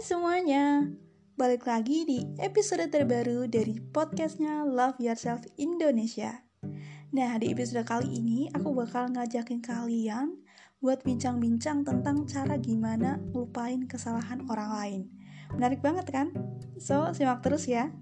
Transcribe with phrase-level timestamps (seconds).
[0.00, 0.88] Semuanya,
[1.36, 6.40] balik lagi di episode terbaru dari podcastnya Love Yourself Indonesia.
[7.12, 10.40] Nah, di episode kali ini aku bakal ngajakin kalian
[10.80, 15.00] buat bincang-bincang tentang cara gimana lupain kesalahan orang lain.
[15.52, 16.32] Menarik banget kan?
[16.80, 17.92] So, simak terus ya.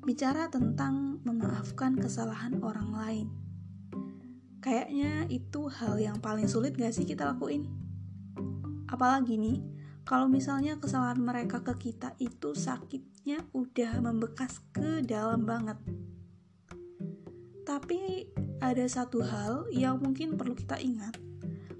[0.00, 3.26] Bicara tentang memaafkan kesalahan orang lain.
[4.64, 7.68] Kayaknya itu hal yang paling sulit gak sih kita lakuin?
[8.88, 9.73] Apalagi nih,
[10.04, 15.80] kalau misalnya kesalahan mereka ke kita itu sakitnya udah membekas ke dalam banget.
[17.64, 18.28] Tapi
[18.60, 21.16] ada satu hal yang mungkin perlu kita ingat.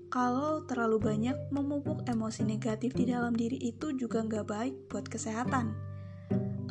[0.09, 5.77] Kalau terlalu banyak memupuk emosi negatif di dalam diri itu juga nggak baik buat kesehatan.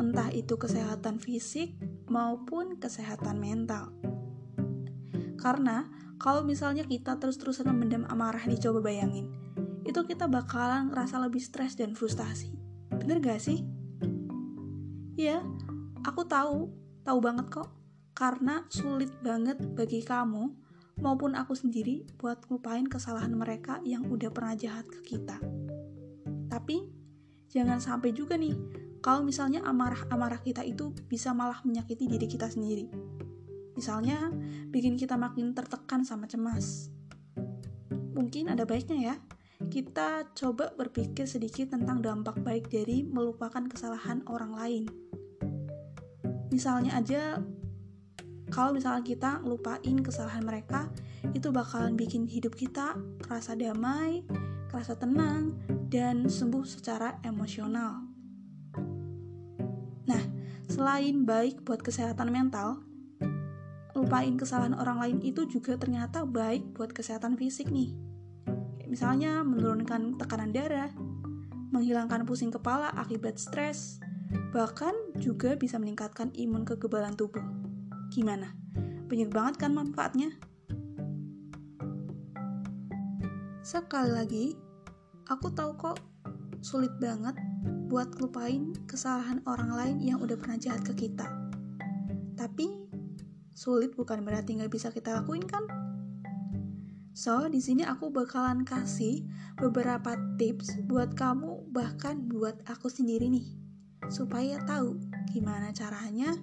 [0.01, 1.77] Entah itu kesehatan fisik
[2.09, 3.93] maupun kesehatan mental.
[5.37, 5.85] Karena
[6.17, 9.42] kalau misalnya kita terus-terusan memendam amarah dicoba bayangin,
[9.83, 12.55] itu kita bakalan ngerasa lebih stres dan frustasi.
[12.91, 13.63] Bener gak sih?
[15.19, 15.43] Ya,
[16.07, 16.71] aku tahu,
[17.03, 17.69] tahu banget kok.
[18.13, 20.49] Karena sulit banget bagi kamu
[21.01, 25.41] maupun aku sendiri buat ngelupain kesalahan mereka yang udah pernah jahat ke kita.
[26.47, 26.77] Tapi,
[27.49, 28.53] jangan sampai juga nih,
[29.01, 32.87] kalau misalnya amarah-amarah kita itu bisa malah menyakiti diri kita sendiri.
[33.73, 34.29] Misalnya,
[34.69, 36.93] bikin kita makin tertekan sama cemas.
[38.13, 39.15] Mungkin ada baiknya ya,
[39.67, 44.83] kita coba berpikir sedikit tentang dampak baik dari melupakan kesalahan orang lain.
[46.51, 47.41] Misalnya aja,
[48.53, 50.87] kalau misalnya kita lupain kesalahan mereka,
[51.33, 54.21] itu bakalan bikin hidup kita kerasa damai,
[54.69, 55.57] kerasa tenang,
[55.89, 58.05] dan sembuh secara emosional.
[60.05, 60.23] Nah,
[60.69, 62.85] selain baik buat kesehatan mental,
[63.97, 68.12] lupain kesalahan orang lain itu juga ternyata baik buat kesehatan fisik nih
[68.93, 70.93] Misalnya menurunkan tekanan darah,
[71.73, 73.97] menghilangkan pusing kepala akibat stres,
[74.53, 77.41] bahkan juga bisa meningkatkan imun kekebalan tubuh.
[78.13, 78.53] Gimana?
[79.09, 80.37] Banyak banget kan manfaatnya?
[83.65, 84.45] Sekali lagi,
[85.25, 85.97] aku tahu kok
[86.61, 87.33] sulit banget
[87.89, 91.25] buat lupain kesalahan orang lain yang udah pernah jahat ke kita.
[92.37, 92.69] Tapi,
[93.57, 95.82] sulit bukan berarti nggak bisa kita lakuin kan?
[97.13, 99.21] So, di sini aku bakalan kasih
[99.61, 103.45] beberapa tips buat kamu bahkan buat aku sendiri nih.
[104.09, 104.97] Supaya tahu
[105.29, 106.33] gimana caranya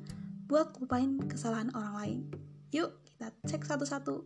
[0.47, 2.19] buat lupain kesalahan orang lain.
[2.70, 4.22] Yuk, kita cek satu-satu.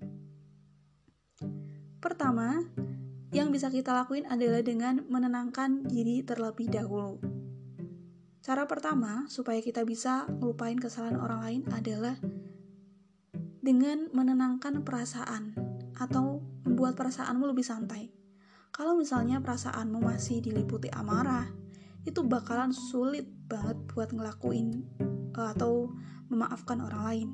[2.04, 2.60] Pertama,
[3.32, 7.24] yang bisa kita lakuin adalah dengan menenangkan diri terlebih dahulu.
[8.44, 12.20] Cara pertama supaya kita bisa melupain kesalahan orang lain adalah
[13.64, 18.10] dengan menenangkan perasaan atau membuat perasaanmu lebih santai.
[18.74, 21.46] Kalau misalnya perasaanmu masih diliputi amarah,
[22.04, 24.82] itu bakalan sulit banget buat ngelakuin
[25.38, 25.94] uh, atau
[26.28, 27.28] memaafkan orang lain.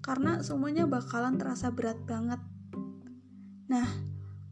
[0.00, 2.40] Karena semuanya bakalan terasa berat banget.
[3.68, 3.84] Nah,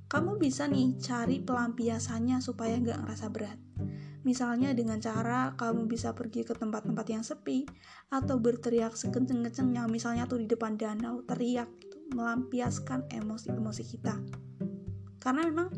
[0.06, 3.58] kamu bisa nih cari pelampiasannya supaya nggak ngerasa berat.
[4.26, 7.62] Misalnya dengan cara kamu bisa pergi ke tempat-tempat yang sepi
[8.10, 11.70] atau berteriak sekenceng-kencengnya misalnya tuh di depan danau teriak
[12.12, 14.14] melampiaskan emosi-emosi kita.
[15.18, 15.72] Karena memang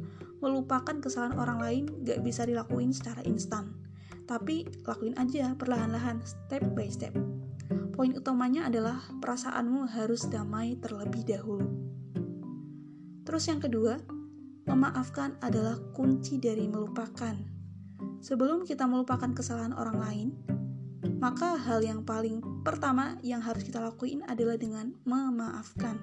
[0.44, 3.72] melupakan kesalahan orang lain gak bisa dilakuin secara instan.
[4.28, 7.16] Tapi lakuin aja perlahan-lahan, step by step.
[7.96, 11.66] Poin utamanya adalah perasaanmu harus damai terlebih dahulu.
[13.24, 13.96] Terus yang kedua,
[14.68, 17.58] memaafkan adalah kunci dari melupakan
[18.18, 20.28] Sebelum kita melupakan kesalahan orang lain,
[21.22, 26.02] maka hal yang paling pertama yang harus kita lakuin adalah dengan memaafkan.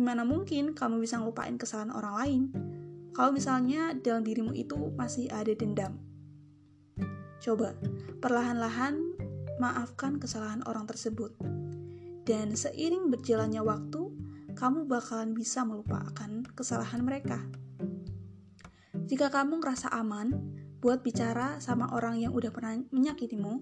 [0.00, 2.42] Gimana mungkin kamu bisa ngelupain kesalahan orang lain
[3.12, 6.00] kalau misalnya dalam dirimu itu masih ada dendam?
[7.36, 7.76] Coba
[8.24, 8.96] perlahan-lahan
[9.60, 11.36] maafkan kesalahan orang tersebut.
[12.24, 14.08] Dan seiring berjalannya waktu,
[14.56, 17.36] kamu bakalan bisa melupakan kesalahan mereka.
[19.04, 20.32] Jika kamu ngerasa aman
[20.80, 23.60] buat bicara sama orang yang udah pernah menyakitimu,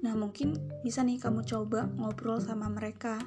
[0.00, 3.20] nah mungkin bisa nih kamu coba ngobrol sama mereka.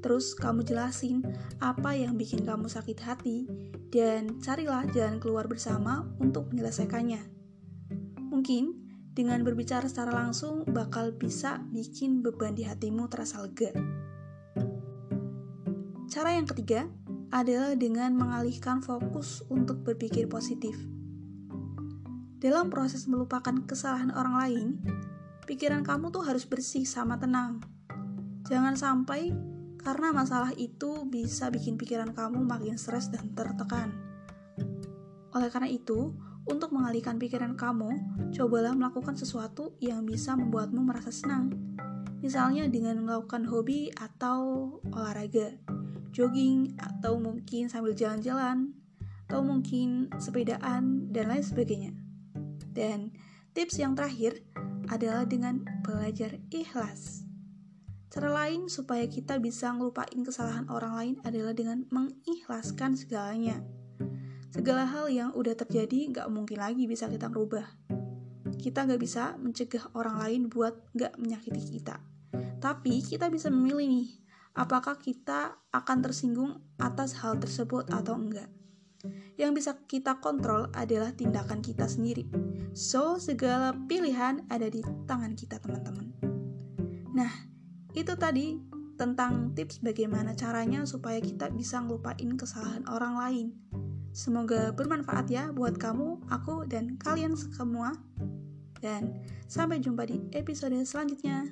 [0.00, 1.20] Terus kamu jelasin
[1.60, 3.44] apa yang bikin kamu sakit hati
[3.92, 7.20] dan carilah jalan keluar bersama untuk menyelesaikannya.
[8.32, 8.76] Mungkin
[9.12, 13.74] dengan berbicara secara langsung bakal bisa bikin beban di hatimu terasa lega.
[16.10, 16.88] Cara yang ketiga,
[17.30, 20.74] adalah dengan mengalihkan fokus untuk berpikir positif.
[22.42, 24.68] Dalam proses melupakan kesalahan orang lain,
[25.46, 27.62] pikiran kamu tuh harus bersih sama tenang.
[28.50, 29.30] Jangan sampai
[29.80, 33.96] karena masalah itu bisa bikin pikiran kamu makin stres dan tertekan.
[35.32, 36.12] Oleh karena itu,
[36.44, 37.88] untuk mengalihkan pikiran kamu,
[38.34, 41.52] cobalah melakukan sesuatu yang bisa membuatmu merasa senang.
[42.20, 45.56] Misalnya dengan melakukan hobi atau olahraga,
[46.12, 48.76] jogging, atau mungkin sambil jalan-jalan,
[49.30, 51.92] atau mungkin sepedaan, dan lain sebagainya.
[52.74, 53.14] Dan
[53.54, 54.42] tips yang terakhir
[54.90, 57.29] adalah dengan belajar ikhlas.
[58.10, 63.62] Cara lain supaya kita bisa ngelupain kesalahan orang lain adalah dengan mengikhlaskan segalanya.
[64.50, 67.70] Segala hal yang udah terjadi gak mungkin lagi bisa kita rubah.
[68.58, 72.02] Kita gak bisa mencegah orang lain buat gak menyakiti kita.
[72.58, 74.10] Tapi kita bisa memilih nih,
[74.58, 78.50] apakah kita akan tersinggung atas hal tersebut atau enggak.
[79.38, 82.28] Yang bisa kita kontrol adalah tindakan kita sendiri.
[82.74, 86.12] So, segala pilihan ada di tangan kita, teman-teman.
[87.16, 87.49] Nah,
[87.94, 88.58] itu tadi
[89.00, 93.46] tentang tips bagaimana caranya supaya kita bisa ngelupain kesalahan orang lain.
[94.12, 97.96] Semoga bermanfaat ya buat kamu, aku, dan kalian semua.
[98.80, 101.48] Dan sampai jumpa di episode selanjutnya.